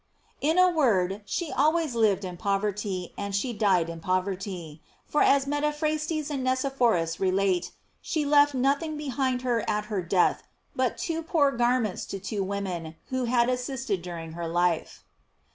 [0.41, 5.21] In a word, she al ways lived in poverty, and she died in poverty; for
[5.21, 7.69] as Metaphrastes and Nicephorus relate,
[8.01, 10.41] she left nothing behind her at her death
[10.75, 15.03] but two poor garments to two women, who had assisted her during life.